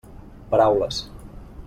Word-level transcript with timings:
Paraules. 0.53 0.99